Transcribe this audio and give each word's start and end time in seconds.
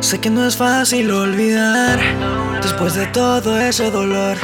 Sé 0.00 0.18
que 0.18 0.30
no 0.30 0.46
es 0.46 0.56
fácil 0.56 1.10
olvidar 1.10 2.00
después 2.62 2.94
de 2.94 3.06
todo 3.06 3.60
ese 3.60 3.90
dolor. 3.90 4.38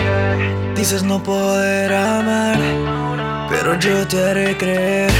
Dices 0.77 1.03
no 1.03 1.23
poder 1.23 1.95
amar, 1.95 2.59
pero 3.49 3.79
yo 3.79 4.07
te 4.07 4.23
haré 4.23 4.57
creer. 4.59 5.11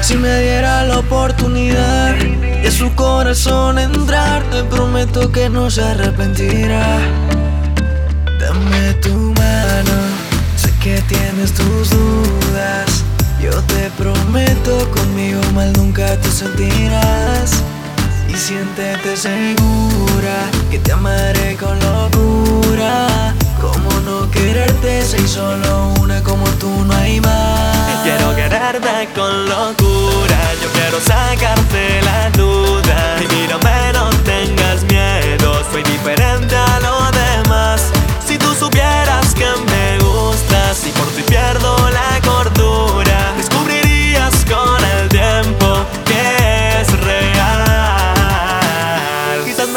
Si 0.00 0.16
me 0.16 0.40
diera 0.40 0.82
la 0.84 0.98
oportunidad 0.98 2.16
de 2.16 2.70
su 2.72 2.92
corazón 2.96 3.78
entrar, 3.78 4.42
te 4.50 4.64
prometo 4.64 5.30
que 5.30 5.48
no 5.48 5.70
se 5.70 5.82
arrepentirá. 5.82 6.98
Dame 8.40 8.94
tu 8.94 9.14
mano, 9.14 9.96
sé 10.56 10.72
que 10.82 11.00
tienes 11.02 11.52
tus 11.54 11.88
dudas. 11.88 13.04
Yo 13.40 13.52
te 13.62 13.90
prometo 13.96 14.90
conmigo 14.90 15.40
mal 15.54 15.72
nunca 15.74 16.16
te 16.20 16.30
sentirás. 16.32 17.62
Y 18.32 18.36
siéntete 18.36 19.14
segura 19.14 20.50
que 20.70 20.78
te 20.78 20.92
amaré 20.92 21.54
con 21.56 21.78
locura. 21.80 23.34
Como 23.60 23.90
no 24.00 24.30
quererte, 24.30 25.02
si 25.04 25.28
solo 25.28 25.92
una 26.00 26.22
como 26.22 26.46
tú 26.52 26.70
no 26.86 26.94
hay 26.94 27.20
más. 27.20 28.02
Quiero 28.02 28.34
quererte 28.34 29.08
con 29.14 29.46
locura, 29.46 30.38
yo 30.62 30.68
quiero 30.72 30.98
sacarte 31.00 32.00
la 32.02 32.30
duda. 32.30 33.16
Y 33.22 33.34
mírame, 33.34 33.61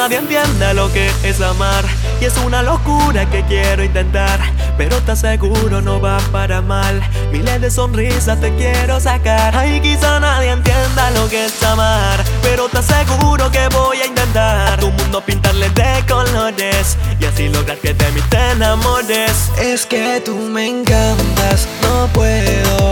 nadie 0.06 0.18
entienda 0.20 0.72
lo 0.76 0.92
que 0.94 1.10
es 1.24 1.42
amar. 1.42 1.84
Y 2.22 2.26
es 2.26 2.38
una 2.38 2.62
locura 2.62 3.28
que 3.30 3.44
quiero 3.44 3.84
intentar 3.84 4.40
Pero 4.78 5.02
te 5.02 5.12
aseguro 5.12 5.82
no 5.82 6.00
va 6.00 6.18
para 6.32 6.62
mal 6.62 7.02
Miles 7.32 7.60
de 7.60 7.70
sonrisas 7.70 8.40
te 8.40 8.56
quiero 8.56 9.02
sacar 9.02 9.56
Ay, 9.56 9.82
quizá 9.82 10.20
nadie 10.22 10.52
entienda 10.52 11.12
lo 11.12 11.28
que 11.28 11.46
es 11.46 11.64
amar 11.64 12.24
Pero 12.42 12.70
te 12.70 12.78
aseguro 12.78 13.52
que 13.52 13.68
voy 13.70 13.98
a 13.98 14.06
intentar 14.06 14.74
A 14.74 14.78
tu 14.78 14.92
mundo 14.92 15.22
pintarle 15.26 15.70
de 15.72 16.06
colores 16.08 16.98
Y 17.20 17.26
así 17.26 17.50
lograr 17.50 17.78
que 17.80 17.94
de 17.94 18.12
mí 18.12 18.22
te 18.30 18.52
enamores 18.52 19.52
Es 19.60 19.86
que 19.86 20.22
tú 20.24 20.36
me 20.36 20.68
encantas, 20.68 21.68
no 21.82 22.08
puedo 22.14 22.85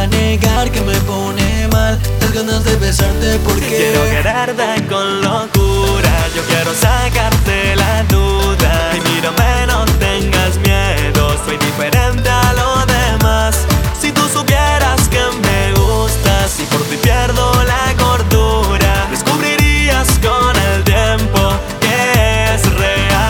a 0.00 0.06
negar 0.06 0.70
que 0.70 0.80
me 0.80 0.94
pone 1.00 1.68
mal. 1.68 1.98
Las 2.20 2.32
ganas 2.32 2.64
de 2.64 2.76
besarte 2.76 3.38
porque 3.44 3.66
Quiero 3.66 4.02
quererte 4.04 4.86
con 4.88 5.20
locura. 5.20 6.12
Yo 6.34 6.42
quiero 6.44 6.72
sacarte 6.72 7.76
la 7.76 8.02
duda. 8.04 8.92
Y 8.96 9.00
mírame, 9.08 9.66
no 9.66 9.84
tengas 9.98 10.56
miedo. 10.58 11.36
Soy 11.44 11.58
diferente 11.58 12.28
a 12.28 12.52
lo 12.54 12.86
demás. 12.86 13.66
Si 14.00 14.10
tú 14.12 14.22
supieras 14.32 15.08
que 15.08 15.20
me 15.44 15.72
gustas 15.78 16.58
Y 16.58 16.64
por 16.72 16.82
ti 16.84 16.96
pierdo 16.96 17.52
la 17.64 17.94
cordura 18.02 19.08
Descubrirías 19.10 20.08
con 20.22 20.56
el 20.56 20.82
tiempo 20.84 21.52
que 21.80 22.54
es 22.54 22.62
real. 22.76 23.20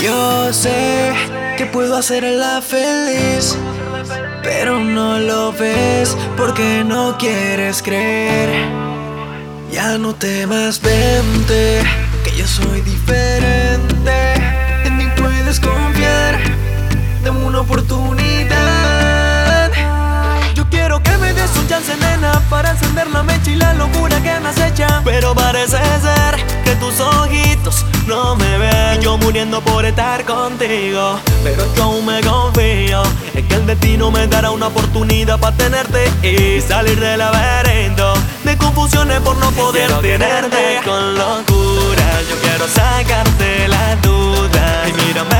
Yo 0.00 0.52
sé 0.52 1.45
puedo 1.76 1.94
hacerla 1.94 2.62
feliz 2.62 3.54
pero 4.42 4.80
no 4.80 5.18
lo 5.18 5.52
ves 5.52 6.16
porque 6.34 6.82
no 6.82 7.18
quieres 7.18 7.82
creer. 7.82 8.48
Ya 9.70 9.98
no 9.98 10.14
temas, 10.14 10.80
vente, 10.80 11.82
que 12.24 12.34
yo 12.34 12.46
soy 12.46 12.80
diferente. 12.80 14.34
En 14.84 14.96
mí 14.96 15.04
puedes 15.18 15.60
confiar, 15.60 16.38
dame 17.22 17.44
una 17.44 17.60
oportunidad. 17.60 19.70
Yo 20.54 20.66
quiero 20.70 21.02
que 21.02 21.14
me 21.18 21.34
des 21.34 21.54
un 21.58 21.68
chance, 21.68 21.94
nena, 21.98 22.40
para 22.48 22.70
encender 22.70 23.10
la 23.10 23.22
mecha 23.22 23.50
y 23.50 23.56
la 23.56 23.74
locura 23.74 24.16
que 24.22 24.40
me 24.40 24.48
acecha. 24.48 25.02
Pero 25.04 25.34
parece 25.34 25.76
ser 25.76 26.35
que 26.66 26.74
tus 26.76 27.00
ojitos 27.00 27.84
no 28.06 28.34
me 28.36 28.58
ven. 28.58 29.00
Y 29.00 29.04
yo 29.04 29.16
muriendo 29.18 29.60
por 29.60 29.84
estar 29.84 30.24
contigo, 30.24 31.20
pero 31.44 31.62
yo 31.76 31.84
aún 31.84 32.04
me 32.04 32.20
confío 32.22 33.02
en 33.34 33.46
que 33.46 33.54
el 33.54 33.66
destino 33.66 34.10
me 34.10 34.26
dará 34.26 34.50
una 34.50 34.66
oportunidad 34.66 35.38
para 35.38 35.56
tenerte 35.56 36.10
y 36.22 36.60
salir 36.60 36.98
del 36.98 37.18
laberinto 37.18 38.14
de 38.44 38.56
confusiones 38.58 39.20
por 39.20 39.36
no 39.36 39.50
poder 39.52 39.90
tenerte 40.00 40.80
con 40.84 41.14
locura. 41.14 42.06
Yo 42.28 42.36
quiero 42.42 42.66
sacarte 42.66 43.68
la 43.68 43.96
duda 43.96 44.88
y 44.88 44.92
mírame, 44.92 45.35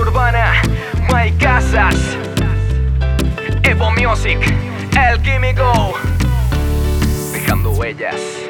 urbana, 0.00 0.62
Mike 1.12 1.36
Casas, 1.38 1.94
Evo 3.62 3.90
Music, 3.92 4.38
El 4.96 5.20
Químico, 5.22 5.94
dejando 7.32 7.70
huellas. 7.70 8.49